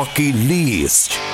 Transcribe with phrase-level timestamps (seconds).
[0.00, 1.29] Rock List.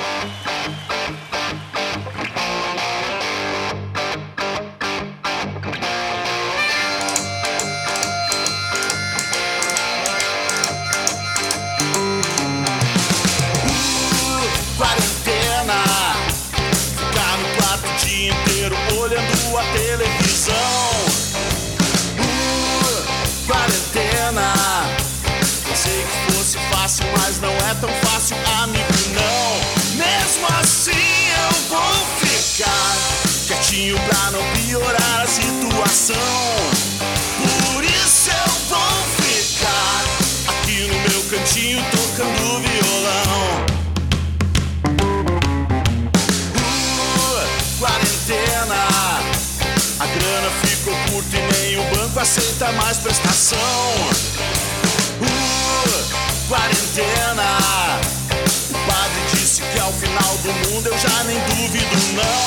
[60.27, 62.46] final do mundo eu já nem duvido, não.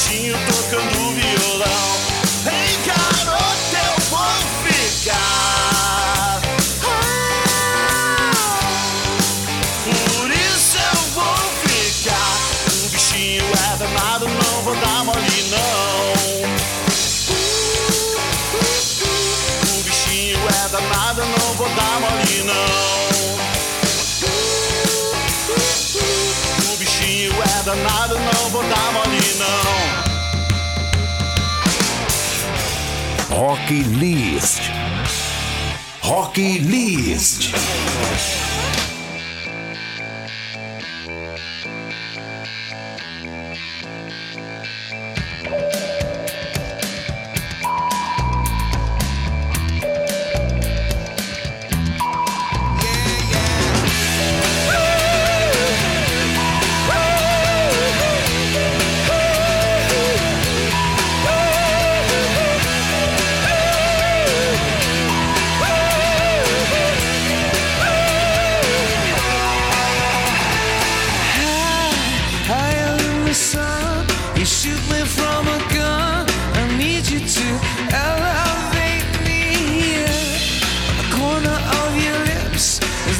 [0.00, 2.00] garotinho tocando violão.
[2.46, 4.32] Ei, garoto, eu vou
[4.64, 6.40] ficar.
[6.84, 7.00] Ah,
[9.84, 12.36] por isso eu vou ficar.
[12.82, 16.12] O bichinho é danado, não vou dar mole, não.
[19.78, 23.10] O bichinho é danado, não vou dar mole, não.
[26.72, 29.89] O bichinho é danado, não vou dar mole, não.
[33.32, 34.60] Hockey List.
[36.02, 38.39] hockey List.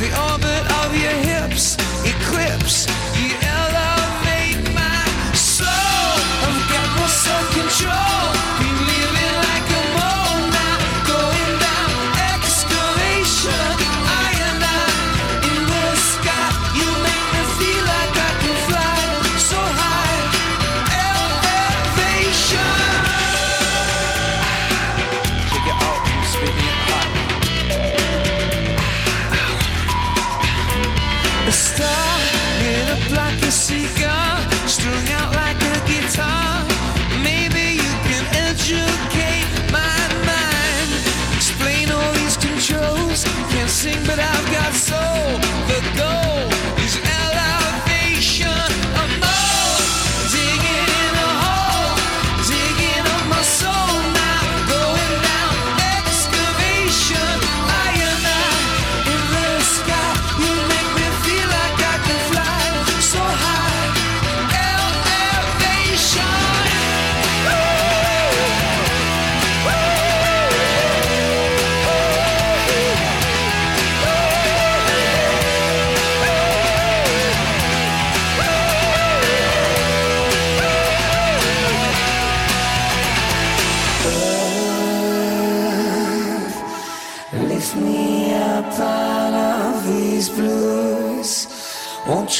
[0.00, 1.76] the orbit of your hips,
[2.06, 2.86] eclipse,
[3.18, 3.59] the.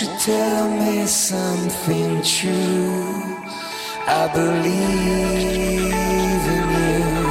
[0.01, 3.37] you tell me something true?
[4.07, 5.93] I believe
[6.55, 7.30] in you.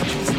[0.00, 0.37] List.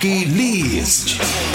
[0.00, 1.47] Rock List.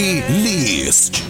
[0.00, 1.29] least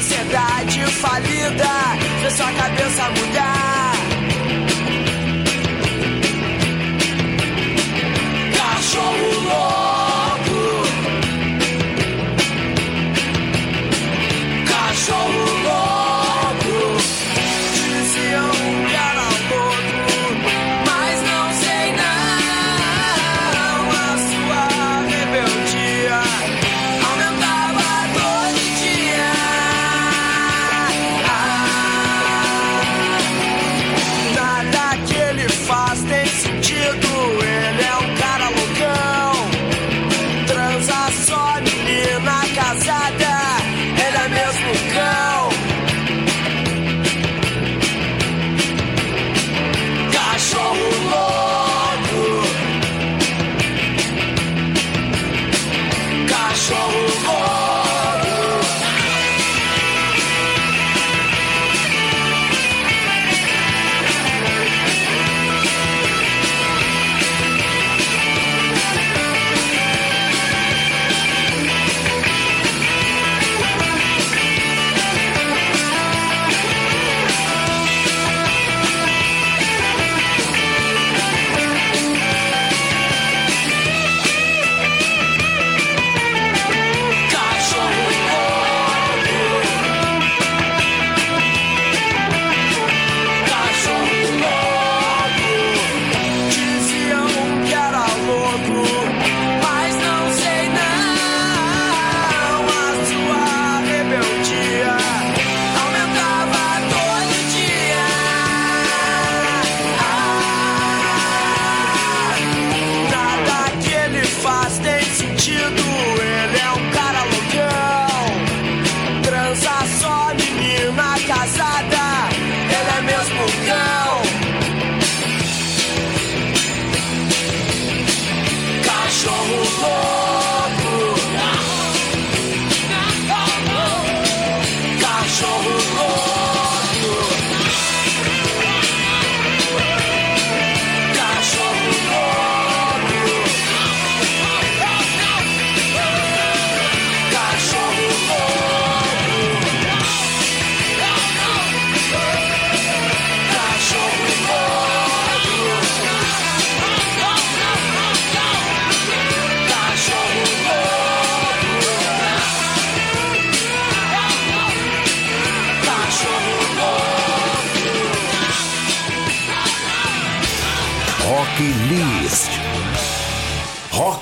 [0.00, 1.64] Sociedade falida
[2.20, 3.57] fez sua cabeça mudar.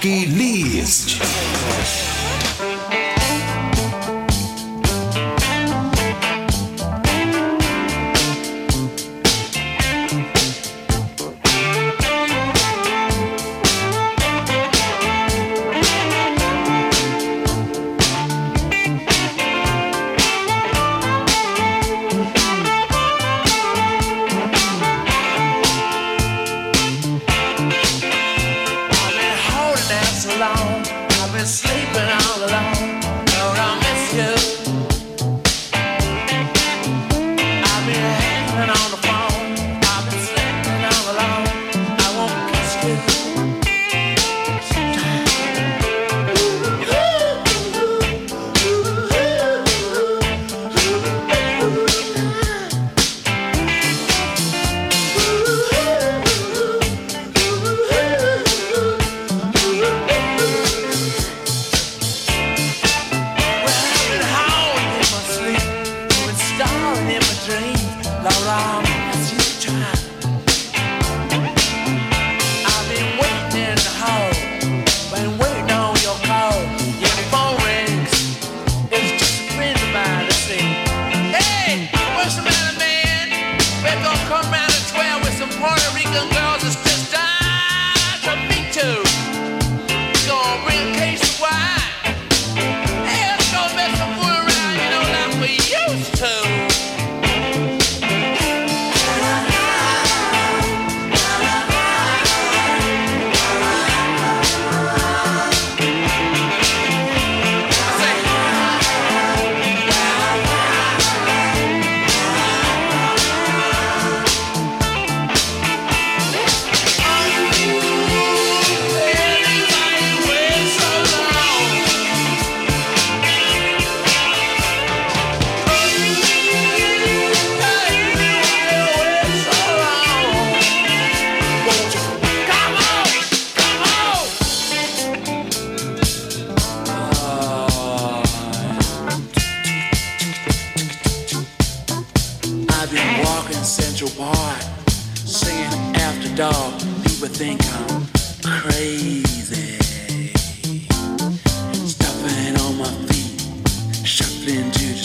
[0.06, 1.20] Rock List.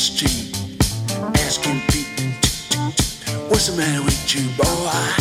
[0.01, 0.57] street,
[1.35, 2.25] asking people,
[3.49, 5.20] what's the matter with you, boy?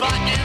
[0.00, 0.39] But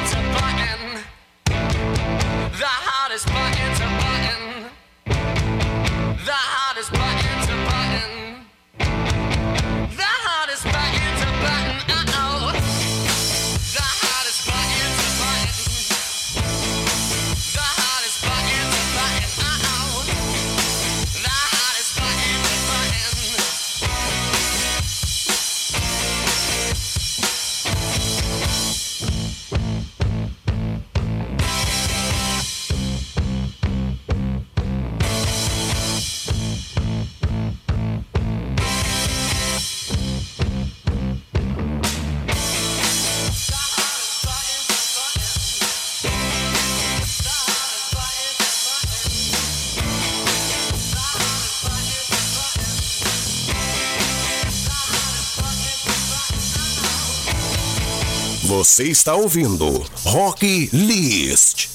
[58.75, 61.69] Você está ouvindo Rock List.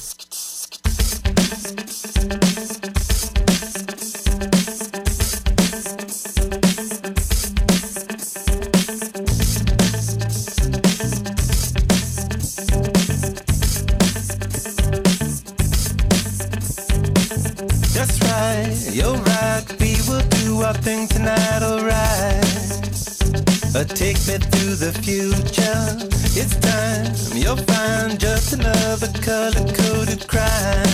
[17.95, 19.65] That's right, you're right.
[19.81, 23.10] We will do our thing tonight, alright.
[23.73, 25.97] Take me to the future.
[26.35, 30.85] It's time you'll find just another color coded crime.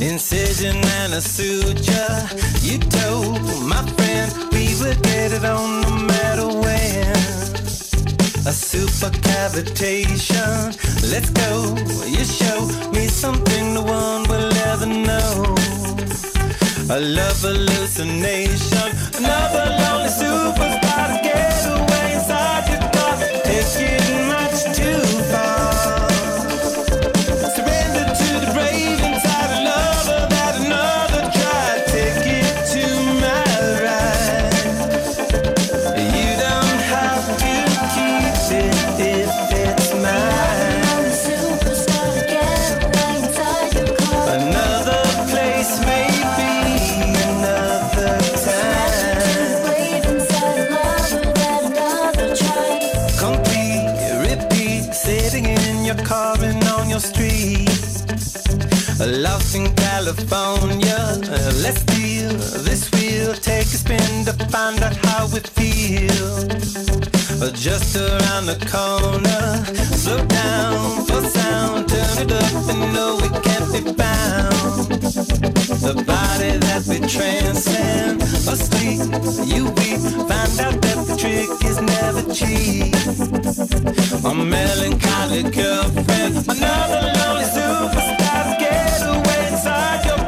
[0.00, 2.28] Incision and a suture.
[2.62, 7.10] You told my friend we would get it on no matter when.
[8.46, 10.76] A supercavitation.
[11.10, 11.74] Let's go.
[12.06, 15.56] You show me something no one will ever know.
[16.90, 18.92] A love hallucination.
[19.16, 20.87] Another lonely superstar.
[67.52, 69.64] just around the corner.
[69.96, 74.88] Slow down for sound, turn it up and know we can't be found.
[75.80, 79.00] The body that we transcend, asleep,
[79.46, 80.00] you weep.
[80.28, 82.94] Find out that the trick is never cheap.
[84.24, 90.27] A melancholy girlfriend, another lonely superstar's getaway inside your